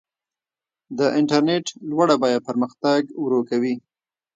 [0.97, 3.75] د انټرنیټ لوړه بیه پرمختګ ورو کوي.